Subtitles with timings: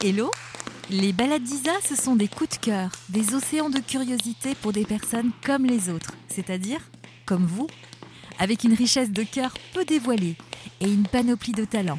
[0.00, 0.30] Hello?
[0.90, 4.84] Les balades d'Isa, ce sont des coups de cœur, des océans de curiosité pour des
[4.84, 6.80] personnes comme les autres, c'est-à-dire
[7.26, 7.66] comme vous,
[8.38, 10.36] avec une richesse de cœur peu dévoilée
[10.80, 11.98] et une panoplie de talents.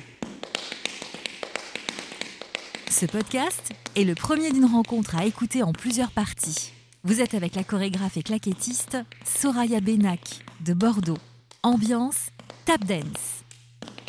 [2.90, 6.72] Ce podcast est le premier d'une rencontre à écouter en plusieurs parties.
[7.04, 11.18] Vous êtes avec la chorégraphe et claquettiste Soraya Benak de Bordeaux.
[11.64, 12.30] Ambiance
[12.64, 13.39] tap dance.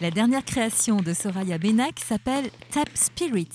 [0.01, 3.51] La dernière création de Soraya Benak s'appelle Tap Spirit.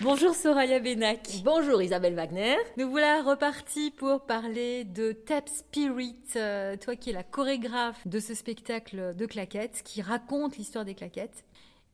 [0.00, 1.42] Bonjour Soraya Benak.
[1.44, 2.56] Bonjour Isabelle Wagner.
[2.78, 8.20] Nous voilà repartis pour parler de Tap Spirit, euh, toi qui es la chorégraphe de
[8.20, 11.44] ce spectacle de claquettes qui raconte l'histoire des claquettes.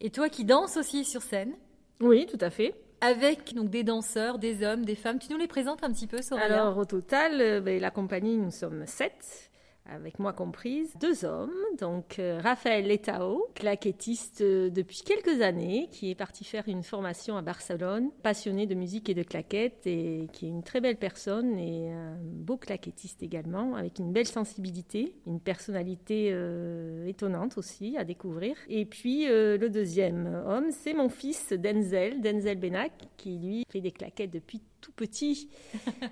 [0.00, 1.54] Et toi qui danses aussi sur scène.
[2.00, 2.76] Oui, tout à fait.
[3.00, 5.18] Avec donc des danseurs, des hommes, des femmes.
[5.18, 6.46] Tu nous les présentes un petit peu, Soraya?
[6.46, 9.50] Alors au total, euh, ben, la compagnie, nous sommes sept
[9.86, 16.10] avec moi comprise, deux hommes, donc euh, Raphaël Letao, claquettiste euh, depuis quelques années, qui
[16.10, 20.46] est parti faire une formation à Barcelone, passionné de musique et de claquettes, et qui
[20.46, 25.40] est une très belle personne et un beau claquettiste également, avec une belle sensibilité, une
[25.40, 28.56] personnalité euh, étonnante aussi à découvrir.
[28.68, 33.92] Et puis le deuxième homme, c'est mon fils Denzel, Denzel Benak, qui lui fait des
[33.92, 35.48] claquettes depuis tout petit.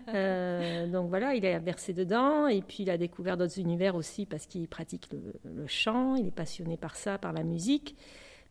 [0.08, 4.24] Euh, donc voilà, il a versé dedans et puis il a découvert d'autres univers aussi
[4.24, 7.96] parce qu'il pratique le, chant, il est passionné par ça, par la musique.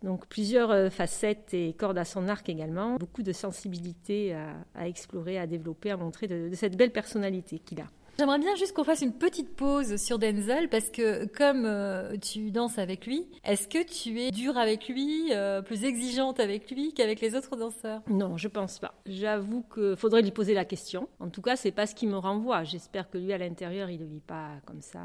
[0.03, 4.36] Donc plusieurs euh, facettes et cordes à son arc également, beaucoup de sensibilité
[4.75, 7.88] à, explorer, à développer, à montrer de cette belle personnalité qu'il a.
[8.20, 12.52] J'aimerais bien juste qu'on fasse une petite pause sur Denzel parce que comme euh, tu
[12.52, 16.94] danses avec lui, est-ce que tu es dure avec lui, euh, plus exigeante avec lui
[16.94, 18.02] qu'avec les autres danseurs?
[18.08, 18.94] Non, je pense pas.
[19.06, 21.08] J'avoue qu'il faudrait lui poser la question.
[21.20, 22.64] En tout cas, c'est pas ce qui me renvoie.
[22.64, 25.00] J'espère que lui à l'intérieur, il ne vit pas comme ça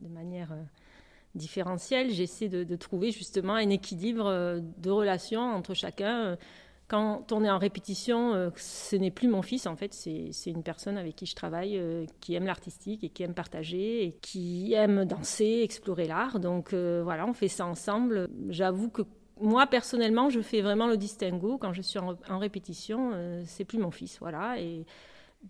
[0.00, 0.62] de manière euh,
[1.34, 2.10] différentielle.
[2.10, 6.36] J'essaie de, de, trouver justement un équilibre de relations entre chacun
[6.90, 10.64] quand on est en répétition, euh, ce n'est plus mon fils en fait, c'est une
[10.64, 14.72] personne avec qui je travaille, euh, qui aime l'artistique et qui aime partager et qui
[14.74, 16.40] aime danser, explorer l'art.
[16.40, 18.28] Donc euh, voilà, on fait ça ensemble.
[18.48, 19.02] J'avoue que
[19.40, 23.12] moi personnellement, je fais vraiment le distinguo quand je suis en, répétition.
[23.44, 24.60] c'est plus mon fils, voilà.
[24.60, 24.84] Et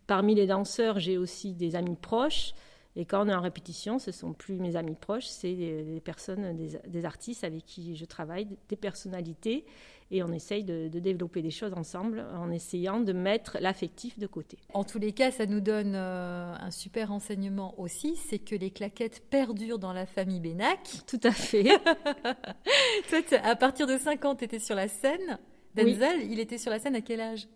[0.07, 2.53] parmi les danseurs, j'ai aussi des amis proches.
[2.97, 6.57] Et quand on est en répétition, ce sont plus mes amis proches, c'est des, personnes,
[6.57, 9.65] des, artistes avec qui je travaille, des personnalités,
[10.11, 14.59] et on essaye de, développer des choses ensemble en essayant de mettre l'affectif de côté.
[14.75, 18.71] En tous les cas, ça nous donne euh, un super enseignement aussi, c'est que les
[18.71, 20.81] claquettes perdurent dans la famille Bénac.
[21.07, 21.65] Tout à fait.
[23.09, 25.39] Toi, à partir de 5 ans, tu étais sur la scène.
[25.75, 27.47] Denzel, il était sur la scène à quel âge?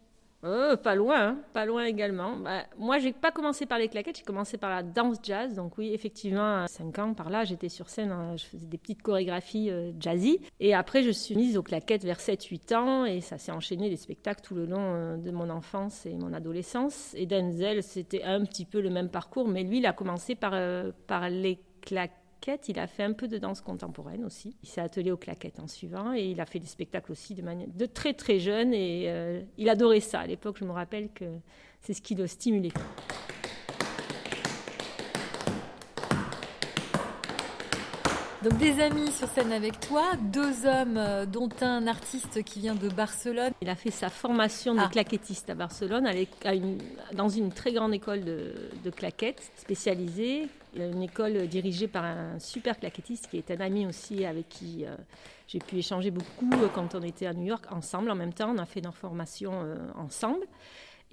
[0.46, 1.38] Oh, pas loin, hein.
[1.54, 2.36] pas loin également.
[2.36, 5.54] Bah, moi, j'ai pas commencé par les claquettes, j'ai commencé par la danse jazz.
[5.54, 8.76] Donc oui, effectivement, à 5 ans par là, j'étais sur scène, hein, je faisais des
[8.76, 10.40] petites chorégraphies euh, jazzy.
[10.60, 13.96] Et après, je suis mise aux claquettes vers 7-8 ans et ça s'est enchaîné des
[13.96, 17.14] spectacles tout le long euh, de mon enfance et mon adolescence.
[17.16, 20.52] Et Denzel, c'était un petit peu le même parcours, mais lui, il a commencé par,
[20.52, 22.23] euh, par les claquettes
[22.68, 24.56] il a fait un peu de danse contemporaine aussi.
[24.62, 27.42] Il s'est attelé aux claquettes en suivant et il a fait des spectacles aussi de,
[27.42, 30.20] manière, de très très jeune et euh, il adorait ça.
[30.20, 31.24] À l'époque, je me rappelle que
[31.80, 32.72] c'est ce qui le stimulait.
[38.42, 42.74] Donc des amis sur scène avec toi, deux hommes, euh, dont un artiste qui vient
[42.74, 43.52] de Barcelone.
[43.62, 44.88] Il a fait sa formation de ah.
[44.92, 46.06] claquettiste à Barcelone,
[47.14, 48.52] dans une très grande école de,
[48.84, 54.24] de claquettes spécialisée, une école dirigée par un super claquettiste qui est un ami aussi
[54.24, 54.96] avec qui euh,
[55.46, 58.10] j'ai pu échanger beaucoup euh, quand on était à New York ensemble.
[58.10, 59.52] En même temps, on a fait nos formations
[59.96, 60.44] ensemble.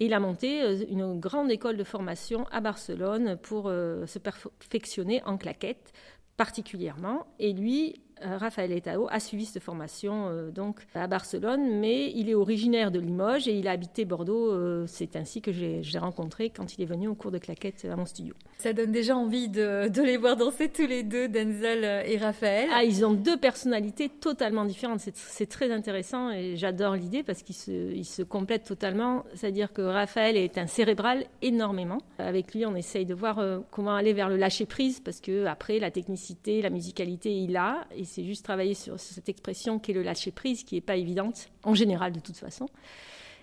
[0.00, 5.36] Et il a monté une grande école de formation à Barcelone pour se perfectionner en
[5.36, 5.92] claquettes
[6.36, 7.26] particulièrement.
[7.38, 12.28] Et lui, euh, Raphaël Etao a suivi cette formation euh, donc à Barcelone, mais il
[12.28, 14.50] est originaire de Limoges et il a habité Bordeaux.
[14.52, 17.96] Euh, c'est ainsi que j'ai rencontré quand il est venu au cours de claquettes à
[17.96, 18.34] mon studio.
[18.58, 22.68] Ça donne déjà envie de, de, les voir danser tous les deux, Denzel et Raphaël.
[22.72, 25.00] Ah, ils ont deux personnalités totalement différentes.
[25.00, 29.24] C'est très intéressant et j'adore l'idée parce qu'ils se, ils se complètent totalement.
[29.34, 31.98] C'est-à-dire que Raphaël est un cérébral énormément.
[32.18, 35.78] Avec lui, on essaye de voir comment aller vers le lâcher prise parce que après
[35.78, 39.94] la technicité, la musicalité, il a et c'est juste travailler sur, cette expression qui est
[39.94, 42.68] le lâcher prise, qui n'est pas évidente, en général de toute façon.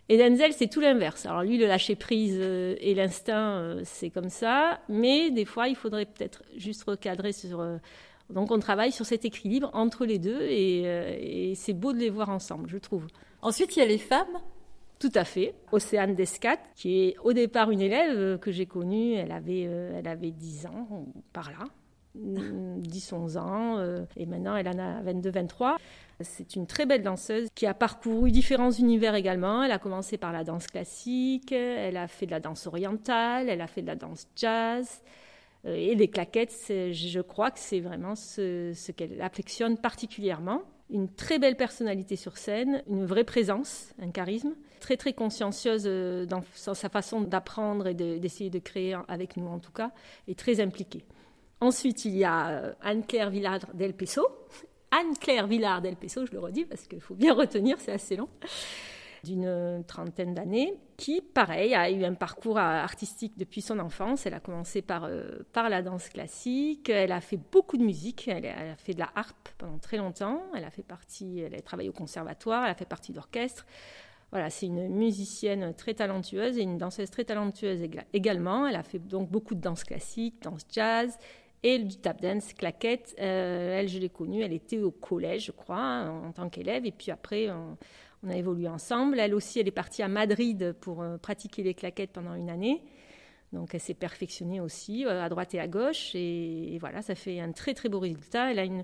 [0.09, 1.25] Et Denzel, c'est tout l'inverse.
[1.25, 5.67] Alors lui, le lâcher prise euh, et l'instinct, euh, c'est comme ça, mais des fois,
[5.67, 7.59] il faudrait peut-être juste recadrer sur.
[7.59, 7.77] Euh,
[8.31, 12.29] donc on travaille sur cet équilibre entre les deux et, c'est beau de les voir
[12.29, 13.07] ensemble, je trouve.
[13.41, 14.39] Ensuite, il y a les femmes.
[14.99, 15.55] Tout à fait.
[15.71, 20.31] Océane Descat, qui est au départ une élève que j'ai connue, elle avait, elle avait
[20.31, 21.65] 10 ans, par là,
[22.17, 25.77] 10-11 ans, euh, et maintenant elle en a 22-23.
[26.21, 29.63] C'est une très belle danseuse qui a parcouru différents univers également.
[29.63, 33.61] Elle a commencé par la danse classique, elle a fait de la danse orientale, elle
[33.61, 35.01] a fait de la danse jazz.
[35.65, 40.61] Euh, et les claquettes, je crois que c'est vraiment ce, ce qu'elle affectionne particulièrement.
[40.89, 46.25] Une très belle personnalité sur scène, une vraie présence, un charisme, très très consciencieuse euh,
[46.25, 49.91] dans sa façon d'apprendre et d'essayer de, de créer avec nous en tout cas,
[50.27, 51.03] et très impliquée.
[51.61, 54.25] Ensuite, il y a euh, Anne-Claire Villard del Peso.
[54.91, 58.29] Anne-Claire Villard del Peso, je le redis parce qu'il faut bien retenir, c'est assez long,
[59.25, 64.25] d'une trentaine d'années, qui, pareil, a eu un parcours artistique depuis son enfance.
[64.25, 68.29] Elle a commencé par, euh, par la danse classique, elle a fait beaucoup de musique,
[68.29, 71.61] elle a, fait de la harpe pendant très longtemps, elle a fait partie, elle a
[71.61, 73.65] travaillé au conservatoire, elle a fait partie d'orchestre.
[74.31, 77.81] Voilà, c'est une musicienne très talentueuse et une danseuse très talentueuse
[78.13, 78.67] également.
[78.67, 81.17] Elle a fait donc beaucoup de danse classique, danse jazz
[81.63, 83.15] et du tap dance, claquette.
[83.19, 86.85] Euh, elle, je l'ai connue, elle était au collège, je crois, hein, en tant qu'élève.
[86.85, 89.19] Et puis après, on, a évolué ensemble.
[89.19, 92.81] Elle aussi, elle est partie à Madrid pour euh, pratiquer les claquettes pendant une année.
[93.51, 96.11] Donc elle s'est perfectionnée aussi, euh, à droite et à gauche.
[96.15, 98.51] Et, voilà, ça fait un très très beau résultat.
[98.51, 98.83] Elle a une,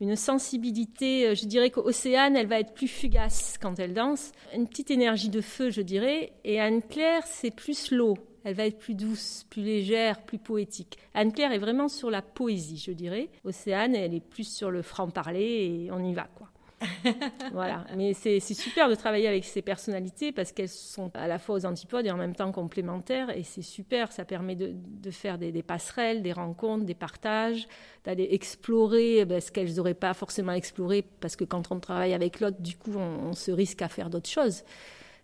[0.00, 4.32] une sensibilité, je dirais qu'Océane, elle va être plus fugace quand elle danse.
[4.54, 6.32] Une petite énergie de feu, je dirais.
[6.44, 10.98] Et Anne-Claire, c'est plus l'eau elle va être plus douce, plus légère, plus poétique.
[11.14, 13.30] Anne-Claire est vraiment sur la poésie, je dirais.
[13.44, 16.48] Océane, elle est plus sur le franc-parler et on y va, quoi.
[17.52, 21.56] voilà, mais c'est super de travailler avec ces personnalités parce qu'elles sont à la fois
[21.56, 25.62] aux antipodes et en même temps complémentaires et c'est super, ça permet de, faire des,
[25.62, 27.68] passerelles, des rencontres, des partages,
[28.04, 32.12] d'aller explorer eh ben, ce qu'elles n'auraient pas forcément exploré parce que quand on travaille
[32.12, 34.62] avec l'autre, du coup, on, on se risque à faire d'autres choses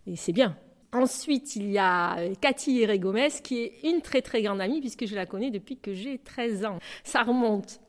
[0.06, 0.56] et c'est bien.
[0.92, 5.06] Ensuite, il y a euh, Cathy Héré-Gomez, qui est une très très grande amie, puisque
[5.06, 6.78] je la connais depuis que j'ai 13 ans.
[7.04, 7.81] Ça remonte.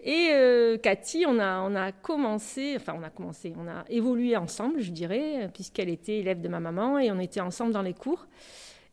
[0.00, 4.36] Et euh, Cathy, on a, on a commencé, enfin on a commencé, on a évolué
[4.36, 7.94] ensemble, je dirais, puisqu'elle était élève de ma maman et on était ensemble dans les
[7.94, 8.26] cours.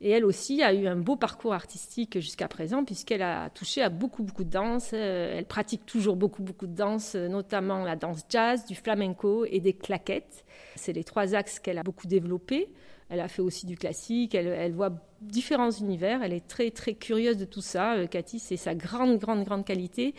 [0.01, 3.89] Et elle aussi a eu un beau parcours artistique jusqu'à présent, puisqu'elle a touché à
[3.89, 4.91] beaucoup, beaucoup de danse.
[4.93, 9.61] Euh, elle pratique toujours beaucoup, beaucoup de danse, notamment la danse jazz, du flamenco et
[9.61, 10.43] des claquettes.
[10.75, 12.69] C'est les trois axes qu'elle a beaucoup développés.
[13.09, 14.91] Elle a fait aussi du classique, elle, voit
[15.21, 17.95] différents univers, elle est très très curieuse de tout ça.
[17.95, 20.15] Euh, Cathy, c'est sa grande grande grande qualité,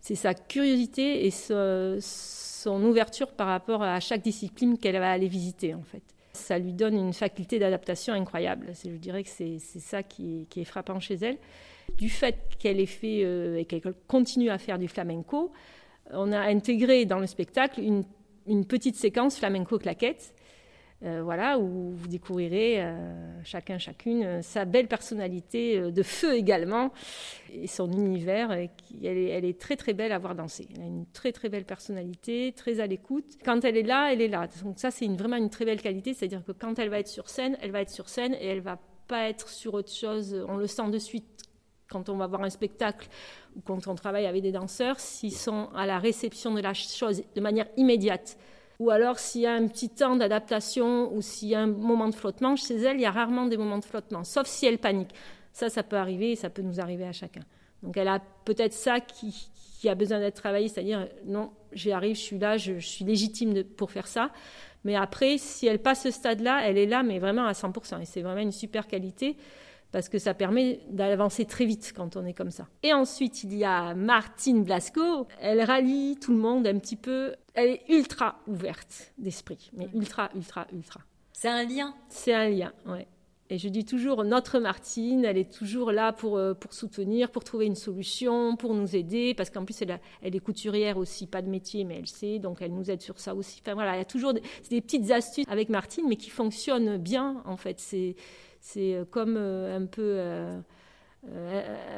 [0.00, 5.74] c'est sa curiosité et son ouverture par rapport à chaque discipline qu'elle va aller visiter
[5.74, 6.02] en fait.
[6.34, 8.72] Ça lui donne une faculté d'adaptation incroyable.
[8.84, 11.38] Je dirais que c'est ça qui est, frappant chez elle.
[11.96, 15.52] Du fait qu'elle ait fait euh, et qu'elle continue à faire du flamenco,
[16.10, 18.04] on a intégré dans le spectacle une,
[18.46, 20.34] une petite séquence flamenco claquette
[21.04, 22.96] euh, voilà, où vous découvrirez euh,
[23.44, 26.90] chacun, chacune euh, sa belle personnalité de feu également
[27.52, 28.50] et son univers.
[28.50, 30.66] elle, est, très très belle à voir danser.
[30.74, 33.36] Elle a une très très belle personnalité, très à l'écoute.
[33.44, 34.48] Quand elle est là, elle est là.
[34.64, 36.14] Donc ça, c'est vraiment une très belle qualité.
[36.14, 38.60] C'est-à-dire que quand elle va être sur scène, elle va être sur scène et elle
[38.60, 40.44] va pas être sur autre chose.
[40.48, 41.42] On le sent de suite
[41.90, 43.08] quand on va voir un spectacle
[43.54, 47.22] ou quand on travaille avec des danseurs, s'ils sont à la réception de la chose
[47.34, 48.38] de manière immédiate
[48.78, 52.08] ou alors, s'il y a un petit temps d'adaptation ou s'il y a un moment
[52.08, 54.78] de flottement, chez elle, il y a rarement des moments de flottement, sauf si elle
[54.78, 55.14] panique.
[55.52, 57.40] Ça, ça peut arriver et ça peut nous arriver à chacun.
[57.82, 59.50] Donc, elle a peut-être ça qui,
[59.88, 63.92] a besoin d'être travaillé, c'est-à-dire, non, j'y arrive, je suis là, je, suis légitime pour
[63.92, 64.30] faire ça.
[64.84, 68.02] Mais après, si elle passe ce stade-là, elle est là, mais vraiment à 100%.
[68.02, 69.36] Et c'est vraiment une super qualité
[69.92, 72.68] parce que ça permet d'avancer très vite quand on est comme ça.
[72.82, 75.26] Et ensuite, il y a Martine Blasco.
[75.40, 77.34] Elle rallie tout le monde un petit peu.
[77.54, 81.00] Elle est ultra ouverte d'esprit, mais ultra, ultra, ultra.
[81.32, 81.94] C'est un lien.
[82.08, 83.06] C'est un lien, ouais.
[83.48, 87.44] Et je dis toujours, notre Martine, elle est toujours là pour, euh, pour soutenir, pour
[87.44, 91.42] trouver une solution, pour nous aider, parce qu'en plus, elle, elle, est couturière aussi, pas
[91.42, 93.60] de métier, mais elle sait, donc elle nous aide sur ça aussi.
[93.62, 96.96] Enfin voilà, il y a toujours des, des petites astuces avec Martine, mais qui fonctionnent
[96.96, 97.78] bien, en fait.
[97.78, 98.16] C'est
[98.60, 100.60] c'est euh, comme euh, un peu euh,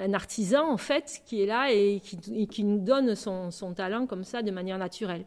[0.04, 4.42] un artisan, en fait, qui est là et qui, nous donne son, talent comme ça
[4.42, 5.24] de manière naturelle.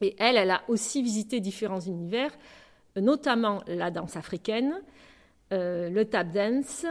[0.00, 2.30] Et elle, elle a aussi visité différents univers,
[2.96, 4.80] notamment la danse africaine,
[5.50, 6.86] le tap dance,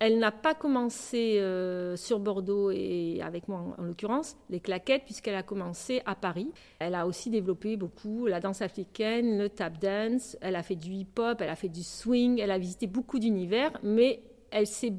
[0.00, 5.34] elle n'a pas commencé euh, sur Bordeaux et avec moi en, l'occurrence, les claquettes, puisqu'elle
[5.34, 6.50] a commencé à Paris.
[6.78, 10.90] Elle a aussi développé beaucoup la danse africaine, le tap dance, elle a fait du
[10.90, 14.94] hip-hop, elle a fait du swing, elle a visité beaucoup d'univers, mais elle s'est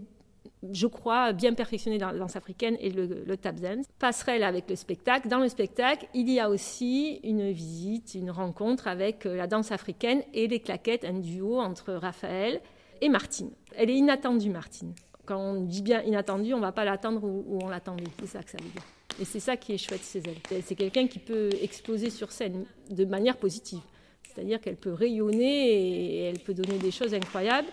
[0.71, 3.85] je crois, bien perfectionnée dans la danse africaine et le, tap dance.
[3.97, 5.27] Passerelle avec le spectacle.
[5.27, 9.71] Dans le spectacle, il y a aussi une visite, une rencontre avec euh, la danse
[9.71, 12.61] africaine et les claquettes, un duo entre Raphaël
[13.01, 13.51] et Martine.
[13.75, 14.93] Elle est inattendue, Martine.
[15.25, 18.03] Quand on dit bien inattendu, on ne va pas l'attendre où, on l'attendait.
[18.19, 18.83] C'est ça que ça veut dire.
[19.19, 20.61] Et c'est ça qui est chouette chez elle.
[20.63, 23.81] C'est quelqu'un qui peut exploser sur scène de manière positive.
[24.23, 27.67] C'est-à-dire qu'elle peut rayonner et elle peut donner des choses incroyables.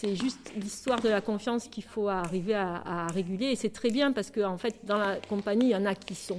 [0.00, 3.46] C'est juste l'histoire de la confiance qu'il faut arriver à, réguler.
[3.46, 5.94] Et c'est très bien parce qu'en en fait, dans la compagnie, il y en a
[5.94, 6.38] qui sont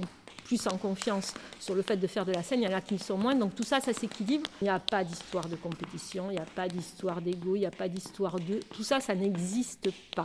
[0.50, 2.80] plus en confiance sur le fait de faire de la scène, il y en a
[2.80, 3.36] qui sont moins.
[3.36, 4.50] Donc tout ça, ça s'équilibre.
[4.60, 7.66] Il n'y a pas d'histoire de compétition, il n'y a pas d'histoire d'ego, il n'y
[7.66, 8.58] a pas d'histoire de...
[8.74, 10.24] Tout ça, ça n'existe pas.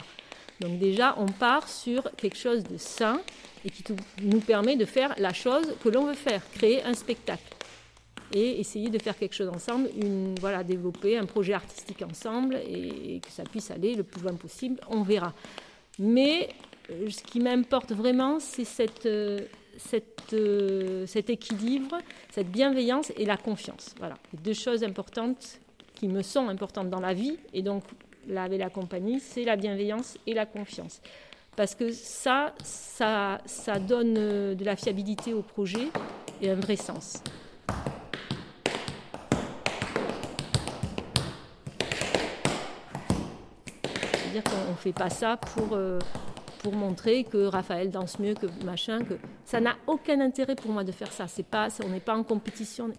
[0.59, 3.21] Donc déjà, on part sur quelque chose de sain
[3.63, 3.83] et qui
[4.23, 7.53] nous permet de faire la chose que l'on veut faire, créer un spectacle
[8.33, 9.89] et essayer de faire quelque chose ensemble,
[10.41, 14.79] voilà, développer un projet artistique ensemble et, que ça puisse aller le plus loin possible.
[14.89, 15.33] On verra.
[15.99, 16.49] Mais
[16.89, 19.41] euh, ce qui m'importe vraiment, c'est cette, euh,
[20.33, 21.97] euh, cet équilibre,
[22.31, 23.93] cette bienveillance et la confiance.
[23.99, 25.59] Voilà, deux choses importantes
[25.93, 27.37] qui me sont importantes dans la vie.
[27.53, 27.83] Et donc,
[28.27, 31.01] là, avec la compagnie, c'est la bienveillance et la confiance.
[31.55, 33.39] Parce que ça, ça,
[33.79, 35.87] donne de la fiabilité au projet
[36.41, 37.21] et un vrai sens.
[44.41, 45.99] qu'on ne fait pas ça pour, euh,
[46.65, 49.03] pour montrer que Raphaël danse mieux que machin.
[49.03, 49.13] Que...
[49.45, 51.27] Ça n'a aucun intérêt pour moi de faire ça.
[51.27, 52.89] C'est pas, on n'est pas en compétition.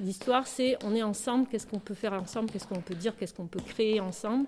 [0.00, 3.34] L'histoire, c'est on est ensemble, qu'est-ce qu'on peut faire ensemble, qu'est-ce qu'on peut dire, qu'est-ce
[3.34, 4.46] qu'on peut créer ensemble,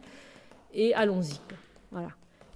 [0.72, 1.40] et allons-y.
[1.90, 2.10] Voilà.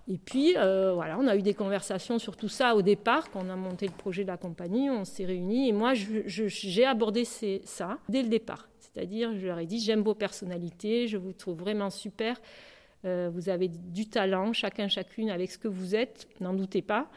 [0.07, 3.43] Et puis, euh, voilà, on a eu des conversations sur tout ça au départ, quand
[3.45, 7.25] on a monté le projet de la compagnie, on s'est réunis, et moi, j'ai abordé
[7.25, 8.69] ça dès le départ.
[8.79, 12.41] C'est-à-dire, je leur ai dit, j'aime vos personnalités, je vous trouve vraiment super,
[13.05, 17.09] euh, vous avez du talent, chacun, chacune, avec ce que vous êtes, n'en doutez pas.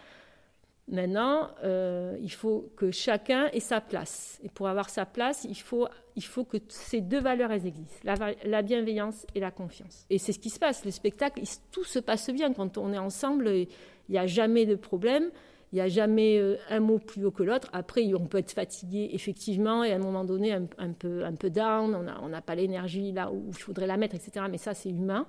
[0.90, 4.40] Maintenant, euh, il faut que chacun ait sa place.
[4.42, 8.10] Et pour avoir sa place, il faut, il faut que ces deux valeurs existent,
[8.46, 10.06] la, bienveillance et la confiance.
[10.10, 10.86] Et c'est ce qui se passe.
[10.86, 11.42] Le spectacle,
[11.72, 13.50] tout se passe bien quand on est ensemble.
[13.50, 13.68] Il
[14.10, 15.30] n'y a jamais de problème.
[15.74, 17.68] Il n'y a jamais euh, un mot plus haut que l'autre.
[17.74, 21.50] Après, on peut être fatigué, effectivement, et à un moment donné, un, peu, un peu
[21.50, 21.94] down.
[22.22, 24.46] On n'a pas l'énergie là où il faudrait la mettre, etc.
[24.50, 25.28] Mais ça, c'est humain.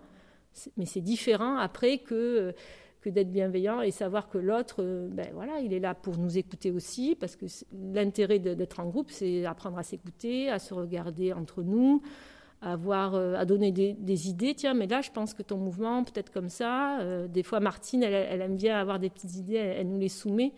[0.77, 2.53] Mais c'est différent après que, euh,
[3.01, 6.39] que d'être bienveillant et savoir que l'autre, euh, ben voilà, il est là pour nous
[6.39, 11.33] écouter aussi, parce que l'intérêt d'être en groupe, c'est apprendre à s'écouter, à se regarder
[11.33, 12.03] entre nous,
[12.61, 14.55] à, avoir, euh, à donner des, idées.
[14.55, 16.99] Tiens, mais là, je pense que ton mouvement, peut-être comme ça.
[17.29, 20.53] des fois, Martine, elle, aime bien avoir des petites idées, elle, nous les soumet.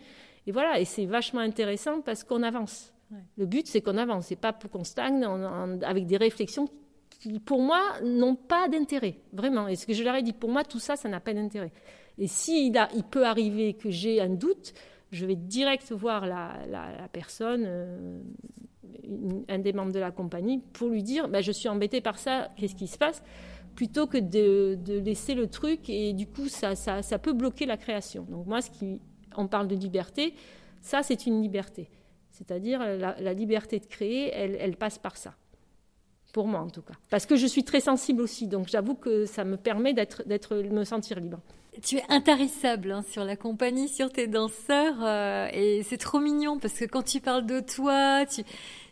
[0.46, 2.92] Et voilà, et c'est vachement intéressant parce qu'on avance.
[3.36, 5.24] Le but, c'est qu'on avance, c'est pas pour qu'on stagne
[5.82, 6.68] avec des réflexions
[7.20, 9.68] qui, pour moi, n'ont pas d'intérêt, vraiment.
[9.68, 11.70] Et ce que je leur ai dit, pour moi, tout ça, ça n'a pas d'intérêt.
[12.18, 14.72] Et s'il il peut arriver que j'ai un doute,
[15.12, 18.20] je vais direct voir la, personne, euh,
[19.48, 22.50] un des membres de la compagnie, pour lui dire bah, Je suis embêté par ça,
[22.56, 23.22] qu'est-ce qui se passe?
[23.74, 26.74] Plutôt que de, laisser le truc et du coup ça,
[27.22, 28.24] peut bloquer la création.
[28.28, 29.00] Donc moi, ce qui,
[29.36, 30.34] on parle de liberté,
[30.80, 31.88] ça c'est une liberté.
[32.30, 35.34] C'est-à-dire la, liberté de créer, elle passe par ça
[36.32, 36.94] pour moi en tout cas.
[37.10, 40.56] Parce que je suis très sensible aussi, donc j'avoue que ça me permet d'être, d'être,
[40.56, 41.40] me sentir libre.
[41.82, 46.58] Tu es intarissable hein, sur la compagnie, sur tes danseurs, euh, et c'est trop mignon
[46.58, 48.42] parce que quand tu parles de toi, tu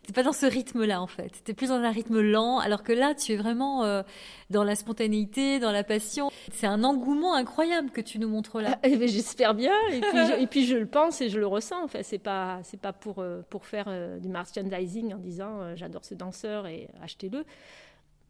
[0.08, 1.42] n'es pas dans ce rythme-là en fait.
[1.44, 4.02] Tu es plus dans un rythme lent, alors que là, tu es vraiment euh,
[4.50, 6.30] dans la spontanéité, dans la passion.
[6.52, 8.78] C'est un engouement incroyable que tu nous montres là.
[8.82, 11.46] Eh ben, j'espère bien, et puis, je, et puis, je, le pense et je le
[11.46, 11.82] ressens.
[11.82, 13.88] En fait, c'est pas c'est pas pour euh, pour faire
[14.20, 17.44] du merchandising en disant j'adore ce danseur et achetez-le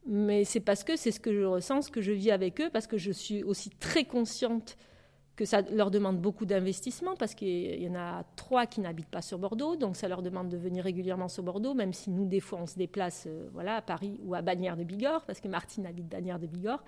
[0.06, 2.70] mais c'est parce que c'est ce que je ressens, ce que je vis avec eux,
[2.72, 4.78] parce que je suis aussi très consciente
[5.38, 9.22] que ça leur demande beaucoup d'investissement, parce qu'il y en a trois qui n'habitent pas
[9.22, 12.40] sur Bordeaux, donc ça leur demande de venir régulièrement sur Bordeaux, même si nous, des
[12.40, 15.46] fois, on se déplace euh, voilà, à Paris ou à Bagnères de Bigorre, parce que
[15.46, 16.82] Martine habite Bagnères de Bigorre,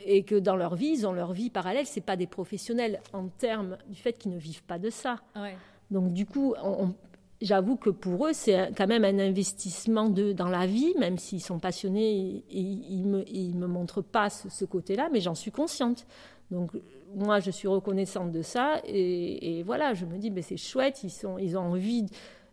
[0.00, 3.28] et que dans leur vie, ils ont leur vie parallèle, ce pas des professionnels en
[3.28, 5.20] termes du fait qu'ils ne vivent pas de ça.
[5.90, 6.54] Donc du coup,
[7.42, 11.42] j'avoue que pour eux, c'est quand même un investissement de, dans la vie, même s'ils
[11.42, 16.06] sont passionnés et, ils ne me, me montrent pas ce, côté-là, mais j'en suis consciente.
[16.50, 16.72] Donc
[17.14, 21.10] moi, je suis reconnaissante de ça et, voilà, je me dis, mais c'est chouette, ils,
[21.10, 22.06] sont, ils ont envie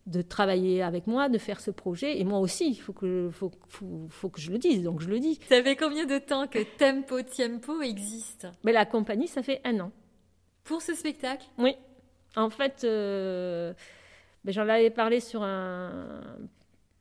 [0.08, 2.20] de travailler avec moi, de faire ce projet.
[2.20, 3.52] Et moi aussi, il faut que, faut,
[4.10, 5.40] faut, que je le dise, donc je le dis.
[5.48, 8.48] Ça fait combien de temps que Tempo Tiempo existe?
[8.64, 9.92] Mais La compagnie, ça fait un an.
[10.64, 11.46] Pour ce spectacle?
[11.58, 11.76] Oui.
[12.36, 13.74] En fait, euh,
[14.46, 16.22] J'en avais parlé sur un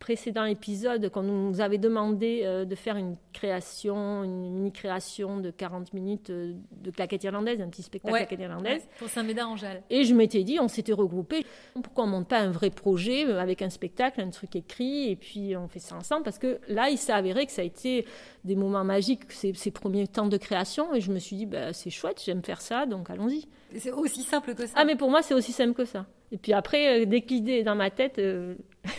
[0.09, 5.51] précédent épisode, quand on nous avait demandé euh, de faire une création, une mini-création de
[5.51, 8.21] 40 minutes euh, de claquette irlandaise, un petit spectacle Ouais.
[8.21, 8.89] claquette irlandaise.
[8.99, 9.83] Pour Saint-Médard-Angèle.
[9.91, 13.39] Et je m'étais dit, on s'était regroupés, pourquoi on monte pas un vrai projet euh,
[13.39, 16.23] avec un spectacle, un truc écrit, et puis on fait ça ensemble?
[16.23, 18.07] Parce que là, il s'est avéré que ça a été
[18.45, 21.75] des moments magiques, ces, ces premiers temps de création, et je me suis dit, bah,
[21.75, 23.45] c'est chouette, j'aime faire ça, donc allons-y.
[23.77, 24.73] C'est aussi simple que ça.
[24.75, 26.07] Ah, mais pour moi, c'est aussi simple que ça.
[26.33, 28.55] Et puis après, dès que l'idée est dans ma tête, euh,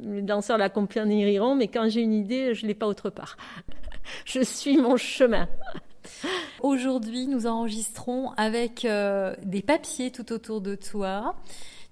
[0.00, 2.86] les danseurs de la compagnie riront, mais quand j'ai une idée, je ne l'ai pas
[2.86, 3.36] autre part.
[4.24, 5.48] je suis mon chemin.
[6.60, 11.36] Aujourd'hui, nous enregistrons avec euh, des papiers tout autour de toi.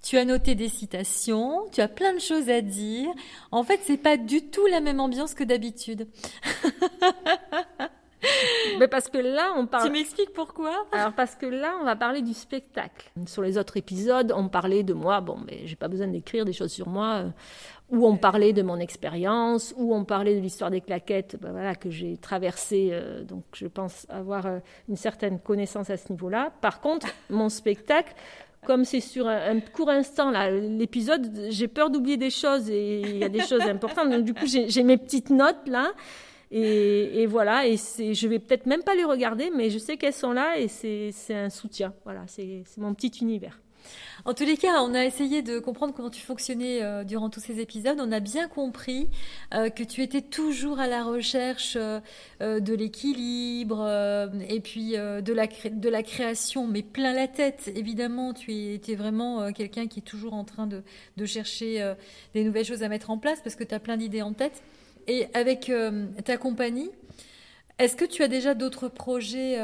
[0.02, 3.08] Tu as noté des citations, tu as plein de choses à dire.
[3.52, 6.08] En fait, c'est pas du tout la même ambiance que d'habitude.
[8.78, 9.86] Mais parce que là, on parle.
[9.86, 10.86] Tu m'expliques pourquoi?
[10.92, 13.10] Alors parce que là, on va parler du spectacle.
[13.26, 15.20] Sur les autres épisodes, on parlait de moi.
[15.20, 17.24] Bon, mais j'ai pas besoin d'écrire des choses sur moi.
[17.92, 21.74] Où on parlait de mon expérience, où on parlait de l'histoire des claquettes, ben voilà,
[21.74, 22.88] que j'ai traversé.
[22.90, 24.58] euh, donc, je pense avoir euh,
[24.88, 26.52] une certaine connaissance à ce niveau-là.
[26.60, 28.14] Par contre, mon spectacle,
[28.66, 33.24] comme c'est sur un, court instant, l'épisode, j'ai peur d'oublier des choses et il y
[33.24, 34.10] a des choses importantes.
[34.10, 35.92] Donc, du coup, j'ai mes petites notes là.
[36.54, 40.12] Et, et voilà, et je vais peut-être même pas les regarder, mais je sais qu'elles
[40.12, 41.94] sont là et c'est, un soutien.
[42.04, 43.58] Voilà, c'est mon petit univers.
[44.24, 47.40] En tous les cas, on a essayé de comprendre comment tu fonctionnais euh, durant tous
[47.40, 47.98] ces épisodes.
[48.00, 49.08] On a bien compris
[49.52, 52.00] euh, que tu étais toujours à la recherche euh,
[52.40, 53.82] de l'équilibre
[54.48, 57.70] et puis de, la de la création, mais plein la tête.
[57.74, 60.82] Évidemment, tu étais vraiment quelqu'un qui est toujours en train de,
[61.16, 61.94] de chercher
[62.34, 64.62] des nouvelles choses à mettre en place parce que tu as plein d'idées en tête.
[65.08, 65.70] Et avec
[66.24, 66.90] ta compagnie,
[67.78, 69.58] est-ce que tu as déjà d'autres projets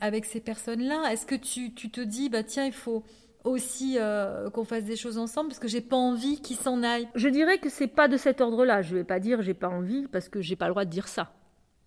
[0.00, 1.12] avec ces personnes-là?
[1.12, 3.02] Est-ce que tu, tu te dis, bah tiens, il faut
[3.46, 7.08] aussi euh, qu'on fasse des choses ensemble parce que j'ai pas envie qu'ils s'en aillent.
[7.14, 8.82] Je dirais que c'est pas de cet ordre-là.
[8.82, 11.08] Je vais pas dire j'ai pas envie parce que j'ai pas le droit de dire
[11.08, 11.32] ça.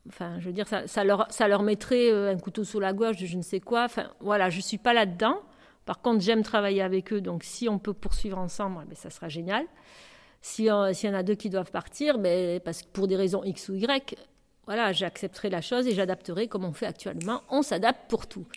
[0.07, 3.13] Enfin, je veux dire, ça, leur, ça leur mettrait euh, un couteau sous la de
[3.13, 3.83] je ne sais quoi.
[3.83, 5.39] Enfin, voilà, je suis pas là-dedans.
[5.85, 9.27] Par contre, j'aime travailler avec eux, donc si on peut poursuivre ensemble, ben, ça sera
[9.27, 9.65] génial.
[10.41, 13.43] Si euh, s'il y en a deux qui doivent partir, ben, parce pour des raisons
[13.43, 14.15] X ou Y,
[14.65, 17.41] voilà, j'accepterai la chose et j'adapterai comme on fait actuellement.
[17.49, 18.47] On s'adapte pour tout.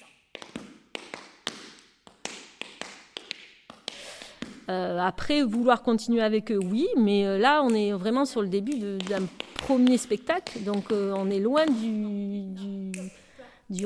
[4.73, 8.49] Euh, après, vouloir continuer avec eux, oui, mais euh, là, on est vraiment sur le
[8.49, 9.27] début d'un
[9.57, 12.47] premier spectacle, donc euh, on est loin du,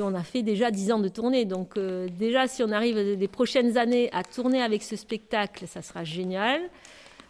[0.01, 1.77] On a fait déjà 10 ans de tournée, donc
[2.17, 6.61] déjà, si on arrive des prochaines années à tourner avec ce spectacle, ça sera génial,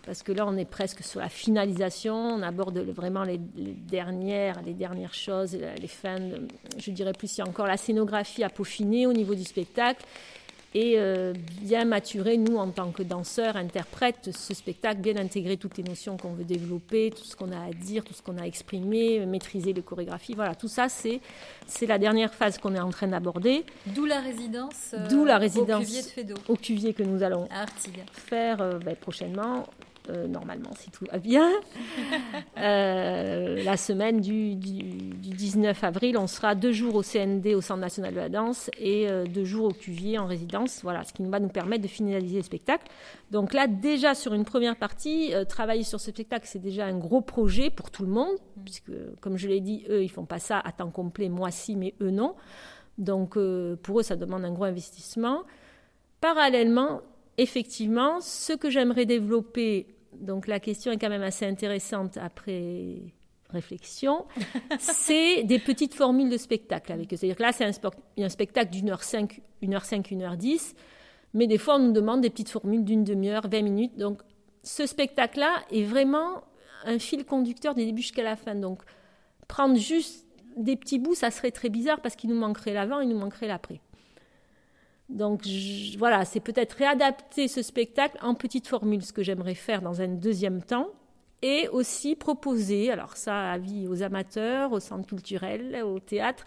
[0.05, 4.73] parce que là, on est presque sur la finalisation, on aborde vraiment les, dernières, les
[4.73, 6.19] dernières choses, les, fins,
[6.77, 10.05] je dirais plus, il y a encore la scénographie à peaufiner au niveau du spectacle
[10.79, 15.75] et euh, bien maturer, nous, en tant que danseurs, interprètes, ce spectacle, bien intégrer toutes
[15.77, 18.43] les notions qu'on veut développer, tout ce qu'on a à dire, tout ce qu'on a
[18.43, 20.35] exprimé, maîtriser les chorégraphies.
[20.35, 21.19] Voilà, tout ça, c'est,
[21.65, 24.91] c'est la dernière phase qu'on est en train d'aborder, D'où la résidence.
[24.93, 25.83] euh, D'où la Au résidence.
[25.83, 27.65] Cuvier de au cuvier que nous allons à
[28.11, 29.63] faire euh, ben, prochainement,
[30.09, 31.49] euh, normalement, si tout va bien.
[32.57, 37.61] Euh, la semaine du, du- du 19 avril, on sera deux jours au CND, au
[37.61, 40.79] Centre national de la danse, et euh, deux jours au Cuvier en résidence.
[40.81, 42.87] Voilà, ce qui va nous permettre de finaliser le spectacle.
[43.29, 47.21] Donc là, déjà sur une première partie, travailler sur ce spectacle, c'est déjà un gros
[47.21, 48.91] projet pour tout le monde, puisque,
[49.21, 51.93] comme je l'ai dit, eux, ils font pas ça à temps complet, moi si, mais
[52.01, 52.33] eux non.
[52.97, 53.37] Donc
[53.83, 55.43] pour eux, ça demande un gros investissement.
[56.21, 57.01] Parallèlement,
[57.37, 59.85] effectivement, ce que j'aimerais développer,
[60.21, 63.01] donc la question est quand même assez intéressante après
[63.49, 64.25] réflexion,
[64.79, 67.15] c'est des petites formules de spectacle avec eux.
[67.15, 67.71] C'est-à-dire que là, c'est un,
[68.25, 70.75] un spectacle d'une heure cinq, une heure cinq, une heure dix,
[71.33, 73.97] mais des fois, on nous demande des petites formules d'une demi-heure, 20 minutes.
[73.97, 74.21] Donc,
[74.63, 76.43] ce spectacle-là est vraiment
[76.85, 78.55] un fil conducteur des débuts jusqu'à la fin.
[78.55, 78.81] Donc,
[79.47, 80.25] prendre juste
[80.55, 83.47] des petits bouts, ça serait très bizarre parce qu'il nous manquerait l'avant, il nous manquerait
[83.47, 83.81] l'après.
[85.09, 85.47] Donc
[85.97, 90.07] voilà, c'est peut-être réadapter ce spectacle en petites formules, ce que j'aimerais faire dans un
[90.09, 90.89] deuxième temps,
[91.41, 96.43] et aussi proposer, alors ça avis aux amateurs, au centre culturel, au théâtre,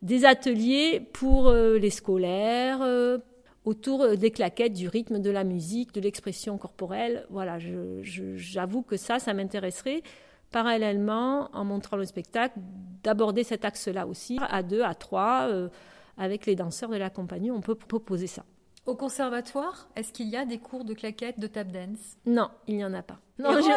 [0.00, 3.18] des ateliers pour euh, les scolaires, euh,
[3.64, 7.26] autour euh, des claquettes, du rythme, de la musique, de l'expression corporelle.
[7.30, 7.58] Voilà,
[8.00, 10.02] j'avoue que ça, ça m'intéresserait
[10.50, 12.58] parallèlement, en montrant le spectacle,
[13.02, 15.48] d'aborder cet axe-là aussi, à deux, à trois,
[16.22, 18.44] avec les danseurs de la compagnie, on peut proposer ça.
[18.84, 22.16] Au conservatoire, est-ce qu'il y a des cours de claquettes, de tap dance?
[22.26, 23.18] Non, il n'y en a pas.
[23.38, 23.70] Non, il n'y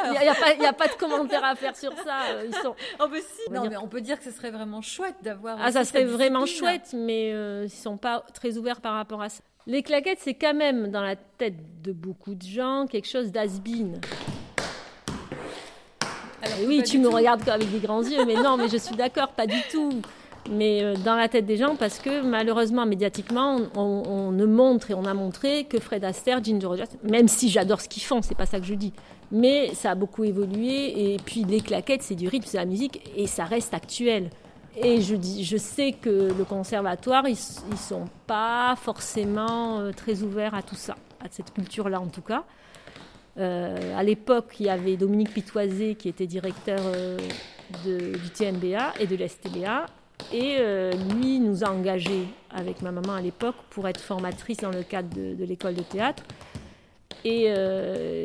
[0.65, 2.23] a, a pas de commentaire à faire sur ça.
[2.31, 2.73] euh, Ils sont...
[2.99, 5.15] Oh, bah si On Non, dire- mais on peut dire que ce serait vraiment chouette
[5.21, 5.58] d'avoir.
[5.62, 9.21] Ah, ça serait vraiment chouette, mais euh, ils ne sont pas très ouverts par rapport
[9.21, 9.43] à ça.
[9.67, 13.99] Les claquettes, c'est quand même dans la tête de beaucoup de gens quelque chose d'as-been.
[16.67, 19.47] oui, tu me regardes avec des grands yeux, mais non, mais je suis d'accord, pas
[19.47, 20.01] du tout.
[20.49, 24.93] Mais euh, dans la tête des gens, parce que malheureusement, médiatiquement, on, ne montre et
[24.93, 28.36] on a montré que Fred Astaire, Ginger Rogers, même si j'adore ce qu'ils font, c'est
[28.36, 28.93] pas ça que je dis.
[29.31, 33.01] Mais ça a beaucoup évolué, et puis les claquettes, c'est du rythme, c'est la musique,
[33.15, 34.29] et ça reste actuel.
[34.77, 37.38] Et je, dis, je sais que le conservatoire, ils
[37.71, 42.21] ne sont pas forcément euh, très ouverts à tout ça, à cette culture-là en tout
[42.21, 42.43] cas.
[43.38, 47.17] Euh, à l'époque, il y avait Dominique Pitoisé qui était directeur euh,
[47.84, 49.86] du TNBA et de l'STBA.
[50.33, 50.57] Et
[51.13, 55.09] lui nous a engagés avec ma maman à l'époque pour être formatrice dans le cadre
[55.15, 56.23] de, l'école de théâtre.
[57.23, 57.53] Et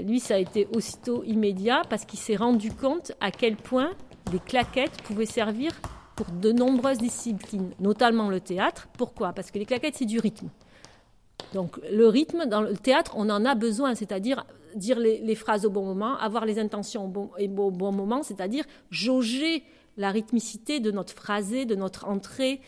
[0.02, 3.90] lui, ça a été aussitôt immédiat parce qu'il s'est rendu compte à quel point
[4.32, 5.72] les claquettes pouvaient servir
[6.16, 8.88] pour de nombreuses disciplines, notamment le théâtre.
[8.98, 9.32] Pourquoi?
[9.32, 10.48] Parce que les claquettes, c'est du rythme.
[11.54, 14.44] Donc le rythme, dans le théâtre, on en a besoin, c'est-à-dire
[14.76, 19.64] dire les, phrases au bon moment, avoir les intentions au bon moment, c'est-à-dire jauger
[19.96, 22.60] la rythmicité de notre phrasé, de notre entrée,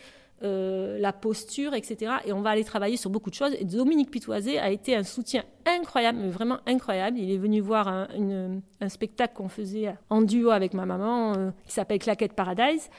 [0.43, 2.15] euh, la posture, etc.
[2.25, 3.53] Et on va aller travailler sur beaucoup de choses.
[3.61, 7.17] Dominique Pitoisé a été un soutien incroyable, mais vraiment incroyable.
[7.17, 11.71] Il est venu voir un, spectacle qu'on faisait en duo avec ma maman, euh, qui
[11.71, 12.89] s'appelle Claquette Paradise.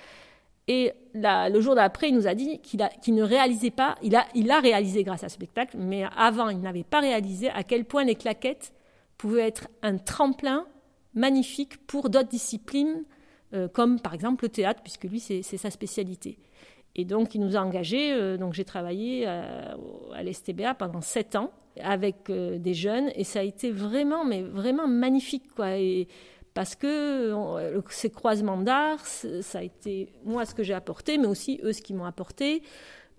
[0.69, 4.51] Et le jour d'après, il nous a dit qu'il ne réalisait pas, il a, il
[4.51, 8.05] a réalisé grâce à ce spectacle, mais avant, il n'avait pas réalisé à quel point
[8.05, 8.73] les claquettes
[9.19, 10.67] pouvaient être un tremplin
[11.13, 13.05] magnifique pour d'autres disciplines,
[13.55, 16.38] euh, comme par exemple le théâtre, puisque lui, c'est sa spécialité.
[16.97, 18.12] Et donc, il nous a engagés.
[18.12, 19.77] Euh, donc, j'ai travaillé à,
[20.14, 24.43] à l'STBA pendant sept ans avec euh, des jeunes, et ça a été vraiment, mais
[24.43, 25.71] vraiment magnifique, quoi.
[26.53, 27.35] Parce que
[27.90, 31.83] ces croisements d'art, ça a été moi ce que j'ai apporté, mais aussi eux ce
[31.83, 32.62] qu'ils m'ont apporté.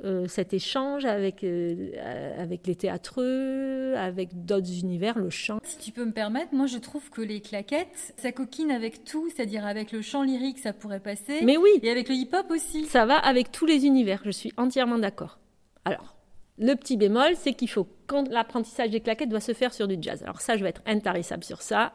[0.04, 1.92] Euh, cet échange avec, euh,
[2.38, 5.60] avec les théâtreux, avec d'autres univers, le chant.
[5.64, 9.30] Si tu peux me permettre, moi je trouve que les claquettes, ça coquine avec tout,
[9.30, 11.40] c'est-à-dire avec le chant lyrique, ça pourrait passer.
[11.44, 11.80] Mais oui.
[11.82, 12.84] Et avec le hip-hop aussi.
[12.86, 15.40] Ça va avec tous les univers, je suis entièrement d'accord.
[15.86, 16.18] Alors,
[16.58, 19.96] le petit bémol, c'est qu'il faut, quand l'apprentissage des claquettes doit se faire sur du
[20.02, 20.24] jazz.
[20.24, 21.94] Alors ça, je vais être intarissable sur ça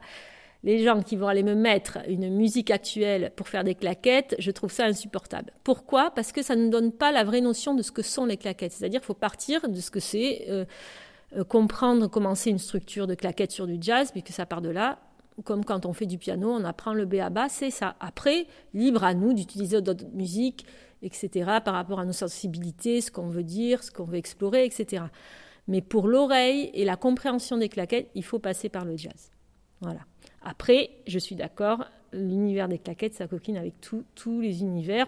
[0.62, 4.50] les gens qui vont aller me mettre une musique actuelle pour faire des claquettes, je
[4.50, 5.52] trouve ça insupportable.
[5.64, 6.10] Pourquoi?
[6.10, 8.72] Parce que ça ne donne pas la vraie notion de ce que sont les claquettes.
[8.72, 10.64] C'est-à-dire qu'il faut partir de ce que c'est, euh,
[11.36, 14.68] euh, comprendre comment c'est une structure de claquettes sur du jazz, puisque ça part de
[14.68, 14.98] là.
[15.44, 17.96] Comme quand on fait du piano, on apprend le B à bas, c'est ça.
[18.00, 20.66] Après, libre à nous d'utiliser d'autres musiques,
[21.02, 21.30] etc.,
[21.64, 25.04] par rapport à nos sensibilités, ce qu'on veut dire, ce qu'on veut explorer, etc.
[25.68, 29.30] Mais pour l'oreille et la compréhension des claquettes, il faut passer par le jazz.
[29.80, 30.00] Voilà.
[30.42, 35.06] Après, je suis d'accord, l'univers des claquettes, ça coquine avec tous les univers.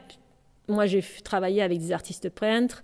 [0.69, 2.83] Moi, j'ai travaillé avec des artistes peintres.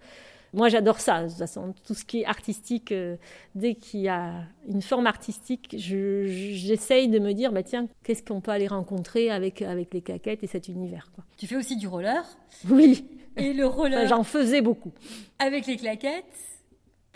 [0.55, 1.25] Moi, j'adore ça.
[1.25, 3.17] De toute façon, tout ce qui est artistique, euh,
[3.55, 8.41] dès qu'il y a une forme artistique, j'essaye de me dire, bah, tiens, qu'est-ce qu'on
[8.41, 11.11] peut aller rencontrer avec, avec les claquettes et cet univers.
[11.15, 11.25] Quoi.
[11.37, 12.25] Tu fais aussi du roller
[12.71, 13.05] Oui.
[13.37, 14.93] Et le roller J'en faisais beaucoup.
[15.39, 16.25] Avec les claquettes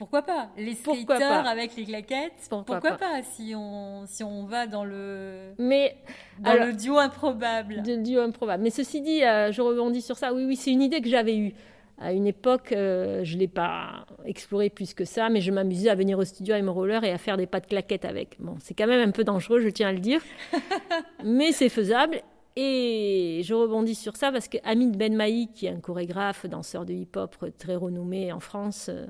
[0.03, 0.49] pourquoi pas?
[0.57, 2.49] Les skaters avec les claquettes?
[2.51, 5.97] Pourquoi, pas, si on si on va dans le mais
[6.41, 8.65] dans le duo improbable Le duo improbable.
[8.65, 10.35] Mais ceci dit, euh, je rebondis sur ça.
[10.35, 11.55] Oui, oui, c'est une idée que j'avais eue.
[12.01, 15.89] À une époque, euh, je ne l'ai pas exploré plus que ça, mais je m'amusais
[15.89, 18.39] à venir au studio avec mon roller et à faire des pas de claquettes avec.
[18.41, 20.21] Bon, c'est quand même un peu dangereux, je tiens à le dire,
[21.25, 22.23] mais c'est faisable.
[22.57, 26.93] Et je rebondis sur ça parce que Hamid Benmaï, qui est un chorégraphe, danseur de
[26.93, 29.07] hip-hop très renommé en France, euh,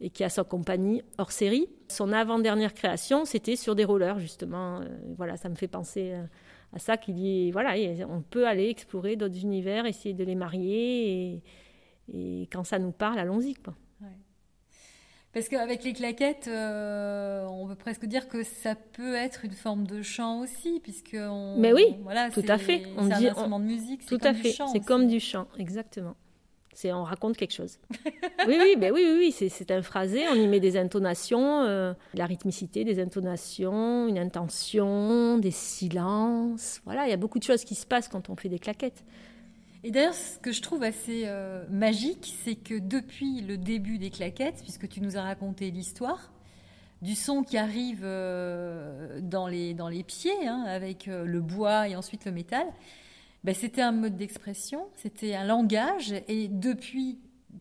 [0.00, 1.68] et qui a sa compagnie hors série.
[1.88, 4.80] Son avant-dernière création, c'était sur des rollers, justement.
[4.80, 4.84] Euh,
[5.16, 6.22] voilà, ça me fait penser euh,
[6.72, 7.74] à ça, qu'il dit, voilà,
[8.08, 11.42] on peut aller explorer d'autres univers, essayer de les marier,
[12.12, 13.74] et, quand ça nous parle, allons-y, quoi.
[15.34, 19.86] Parce qu'avec les claquettes, euh, on peut presque dire que ça peut être une forme
[19.86, 22.82] de chant aussi, puisque on, Mais oui, voilà, tout à fait.
[22.96, 24.54] On dit un instrument de musique, tout à fait.
[24.72, 26.16] C'est comme du chant, exactement.
[26.74, 27.78] C'est on raconte quelque chose.
[28.46, 30.28] oui, oui, ben oui, oui, oui c'est un phrasé.
[30.30, 36.80] On y met des intonations, euh, la rythmicité, des intonations, une intention, des silences.
[36.84, 39.04] Voilà, il y a beaucoup de choses qui se passent quand on fait des claquettes.
[39.84, 44.10] Et d'ailleurs, ce que je trouve assez euh, magique, c'est que depuis le début des
[44.10, 46.32] claquettes, puisque tu nous as raconté l'histoire,
[47.00, 51.96] du son qui arrive euh, dans, les, dans les pieds, hein, avec le bois et
[51.96, 52.66] ensuite le métal,
[53.44, 57.18] ben, c'était un mode d'expression, c'était un langage, et depuis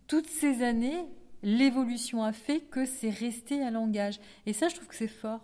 [0.07, 1.05] toutes ces années,
[1.43, 4.19] l'évolution a fait que c'est resté un langage.
[4.45, 5.41] Et ça, je trouve que c'est fort.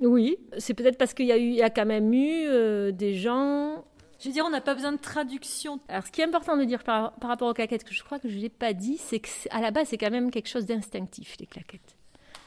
[0.00, 2.92] Oui, c'est peut-être parce qu'il y, a eu, il y a quand même eu euh,
[2.92, 3.84] des gens.
[4.20, 5.80] Je veux dire, on n'a pas besoin de traduction.
[5.88, 8.18] Alors, ce qui est important de dire par, par rapport aux claquettes, que je crois
[8.18, 10.66] que je ne l'ai pas dit, c'est qu'à la base, c'est quand même quelque chose
[10.66, 11.96] d'instinctif, les claquettes.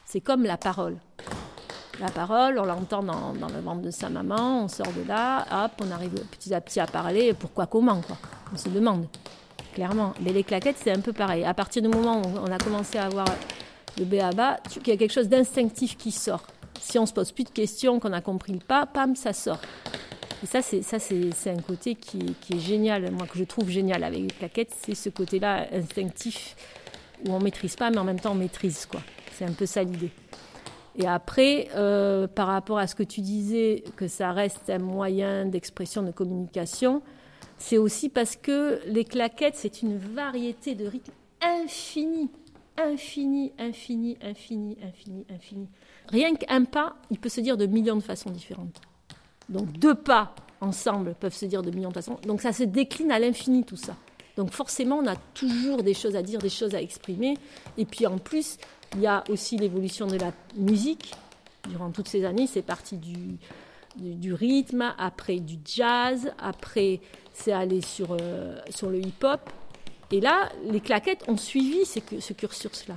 [0.06, 0.98] C'est comme la parole.
[2.02, 5.72] La parole, on l'entend dans, le ventre de sa maman, on sort de là, hop,
[5.82, 8.18] on arrive petit à petit à parler, pourquoi, comment, quoi.
[8.54, 9.06] On se demande,
[9.74, 10.14] clairement.
[10.22, 11.46] Mais les claquettes, c'est un peu pareil.
[11.46, 13.28] À partir du moment où on a commencé à avoir
[13.98, 16.44] le béaba, il y a quelque chose d'instinctif qui sort.
[16.80, 19.60] Si on se pose plus de questions, qu'on a compris le pas, pam, ça sort.
[20.44, 24.22] Et ça, c'est un côté qui, qui, est génial, moi que je trouve génial avec
[24.22, 26.56] les claquettes, c'est ce côté-là instinctif
[27.26, 29.02] où on maîtrise pas, mais en même temps on maîtrise quoi.
[29.38, 30.10] C'est un peu ça l'idée.
[30.96, 35.46] Et après, euh, par rapport à ce que tu disais, que ça reste un moyen
[35.46, 37.02] d'expression, de communication,
[37.58, 42.30] c'est aussi parce que les claquettes, c'est une variété de rythmes infinie,
[42.78, 45.68] infini, infini, infini, infini, infini.
[46.10, 48.82] Rien qu'un pas, il peut se dire de millions de façons différentes.
[49.50, 52.18] Donc deux pas ensemble peuvent se dire de millions de façons.
[52.26, 53.96] Donc ça se décline à l'infini tout ça.
[54.38, 57.38] Donc forcément, on a toujours des choses à dire, des choses à exprimer.
[57.78, 58.58] Et puis en plus,
[58.96, 61.14] il y a aussi l'évolution de la musique.
[61.70, 63.38] Durant toutes ces années, c'est parti du,
[63.96, 67.00] du, rythme, après du jazz, après
[67.34, 69.42] c'est allé sur, euh, sur le hip-hop.
[70.12, 72.96] Et là, les claquettes ont suivi ce, cursus-là.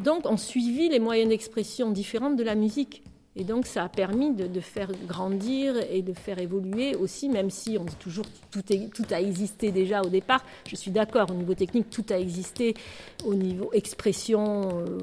[0.00, 3.02] Donc, ont suivi les moyens d'expression différents de la musique.
[3.36, 7.78] Et donc, ça a permis de, faire grandir et de faire évoluer aussi, même si
[7.78, 10.44] on dit toujours tout, tout a existé déjà au départ.
[10.66, 12.74] Je suis d'accord, au niveau technique, tout a existé.
[13.24, 14.98] Au niveau expression, euh,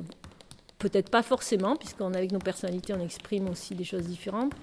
[0.85, 4.53] peut-être pas forcément, puisqu'avec nos personnalités, on exprime aussi des choses différentes.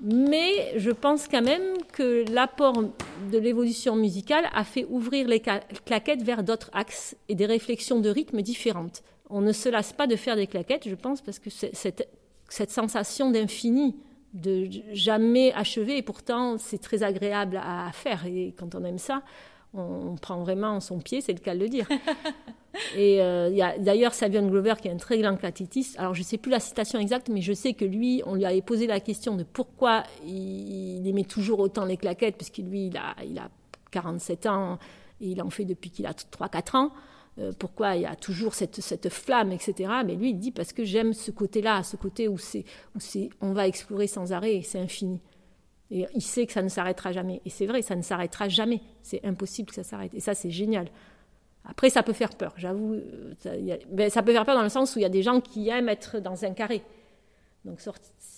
[0.00, 2.84] Mais je pense quand même que l'apport
[3.32, 8.08] de l'évolution musicale a fait ouvrir les claquettes vers d'autres axes et des réflexions de
[8.08, 9.02] rythme différentes.
[9.28, 12.08] On ne se lasse pas de faire des claquettes, je pense, parce que cette
[12.48, 13.96] cette sensation d'infini,
[14.34, 18.26] de jamais achevé, et pourtant c'est très agréable à faire.
[18.26, 19.22] Et quand on aime ça,
[19.74, 21.86] on, prend vraiment son pied, c'est le cas de le dire.
[22.96, 25.98] et euh, y a d'ailleurs Savion Glover qui est un très grand claquettiste.
[25.98, 28.44] Alors je ne sais plus la citation exacte, mais je sais que lui, on lui
[28.44, 32.96] avait posé la question de pourquoi il, aimait toujours autant les claquettes, puisque lui, il
[32.96, 33.48] a, il a
[33.90, 34.78] 47 ans
[35.20, 36.92] et il en fait depuis qu'il a 3-4 ans.
[37.38, 39.92] Euh, pourquoi il y a toujours cette, cette, flamme, etc.
[40.04, 42.64] Mais lui, il dit parce que j'aime ce côté-là, ce côté où, c'est,
[42.96, 45.20] où c'est, on va explorer sans arrêt c'est infini.
[45.90, 47.40] Et il sait que ça ne s'arrêtera jamais.
[47.44, 48.80] Et c'est vrai, ça ne s'arrêtera jamais.
[49.02, 50.12] C'est impossible que ça s'arrête.
[50.14, 50.88] Et ça, c'est génial.
[51.64, 52.94] Après, ça peut faire peur, j'avoue.
[52.94, 53.50] Euh, ça,
[53.90, 55.68] ben, ça peut faire peur dans le sens où il y a des gens qui
[55.68, 56.82] aiment être dans un carré.
[57.64, 57.80] Donc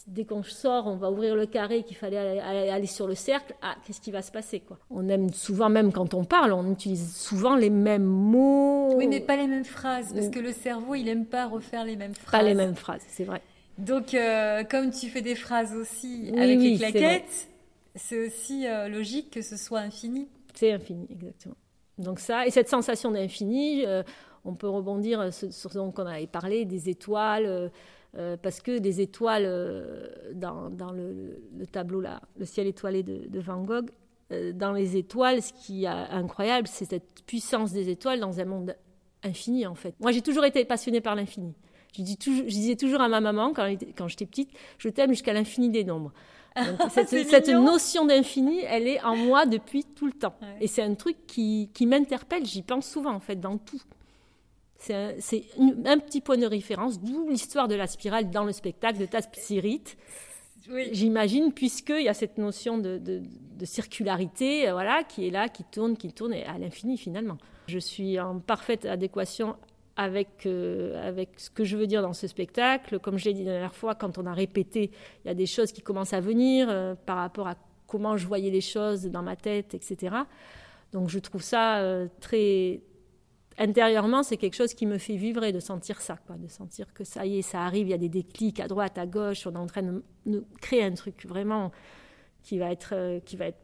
[0.06, 3.54] dès qu'on sort, on va ouvrir le carré qu'il fallait aller, sur le cercle.
[3.62, 4.78] Ah, qu'est-ce qui va se passer quoi?
[4.90, 8.94] On aime souvent, même quand on parle, on utilise souvent les mêmes mots.
[8.96, 11.96] Oui, mais pas les mêmes phrases, parce que le cerveau, il aime pas refaire les
[11.96, 12.40] mêmes phrases.
[12.40, 13.42] Pas les mêmes phrases, c'est vrai.
[13.80, 17.48] Donc, euh, comme tu fais des phrases aussi avec les claquettes,
[17.94, 20.28] c'est aussi euh, logique que ce soit infini.
[20.54, 21.56] C'est infini, exactement.
[21.98, 24.02] Donc ça, et cette sensation d'infini, euh,
[24.44, 27.70] on peut rebondir sur ce dont on avait parlé, des étoiles
[28.42, 29.44] parce que des étoiles
[30.34, 33.90] dans, le, tableau là, le ciel étoilé de, Van Gogh,
[34.54, 38.74] dans les étoiles, ce qui est incroyable, c'est cette puissance des étoiles dans un monde
[39.22, 39.94] infini en fait.
[40.00, 41.54] Moi, j'ai toujours été passionnée par l'infini.
[41.96, 45.70] Je, je, disais toujours à ma maman quand, quand j'étais petite, je t'aime jusqu'à l'infini
[45.70, 46.12] des nombres.
[46.90, 50.34] cette, notion d'infini, elle est en moi depuis tout le temps.
[50.60, 53.80] Et c'est un truc qui, qui m'interpelle, j'y pense souvent en fait, dans tout.
[54.78, 59.04] C'est un, petit point de référence, d'où l'histoire de la spirale dans le spectacle de
[59.04, 59.82] Taspirit.
[60.70, 60.88] Oui.
[60.92, 63.22] J'imagine, puisqu'il y a cette notion de,
[63.64, 67.36] circularité euh, voilà, qui est là, qui tourne, qui tourne, à l'infini finalement.
[67.66, 69.56] Je suis en parfaite adéquation
[70.02, 72.98] avec, euh, avec ce que je veux dire dans ce spectacle.
[72.98, 74.90] Comme je l'ai dit la dernière fois, quand on a répété,
[75.24, 78.26] il y a des choses qui commencent à venir euh, par rapport à comment je
[78.26, 80.16] voyais les choses dans ma tête, etc.
[80.92, 81.82] Donc je trouve ça
[82.20, 82.80] très,
[83.60, 87.04] intérieurement, c'est quelque chose qui me fait vivre de sentir ça, quoi, de sentir que
[87.04, 89.52] ça y est, ça arrive, il y a des déclics à droite, à gauche, on
[89.52, 91.70] est en train de, créer un truc vraiment
[92.42, 93.60] qui va être, euh, qui va être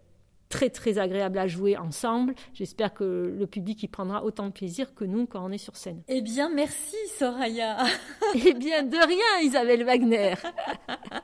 [0.48, 2.34] très très agréable à jouer ensemble.
[2.54, 5.76] J'espère que le public y prendra autant de plaisir que nous quand on est sur
[5.76, 6.02] scène.
[6.08, 7.78] Eh bien, merci Soraya.
[8.34, 10.34] eh bien, de rien Isabelle Wagner.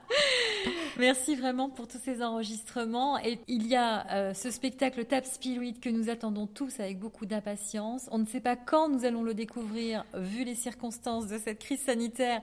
[0.98, 3.18] merci vraiment pour tous ces enregistrements.
[3.18, 7.26] Et il y a euh, ce spectacle Tap Spirit que nous attendons tous avec beaucoup
[7.26, 8.08] d'impatience.
[8.11, 11.80] On ne sait pas quand nous allons le découvrir vu les circonstances de cette crise
[11.80, 12.42] sanitaire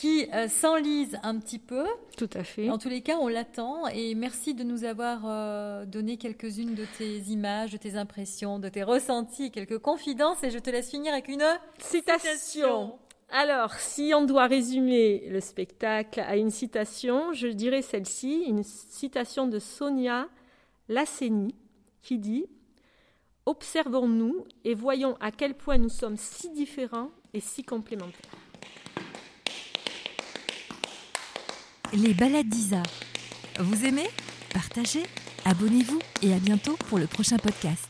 [0.00, 1.84] qui euh, s'enlise un petit peu.
[2.16, 2.70] Tout à fait.
[2.70, 6.86] En tous les cas, on l'attend et merci de nous avoir euh, donné quelques-unes de
[6.96, 11.12] tes images, de tes impressions, de tes ressentis, quelques confidences et je te laisse finir
[11.12, 11.44] avec une
[11.78, 12.98] citation.
[13.28, 19.48] Alors, si on doit résumer le spectacle à une citation, je dirais celle-ci, une citation
[19.48, 20.28] de Sonia
[20.88, 21.54] Lasseni
[22.00, 22.46] qui dit
[23.44, 28.39] Observons-nous et voyons à quel point nous sommes si différents et si complémentaires.
[31.92, 32.82] Les balades d'Isa.
[33.58, 34.08] Vous aimez?
[34.52, 35.02] Partagez,
[35.44, 37.89] abonnez-vous et à bientôt pour le prochain podcast.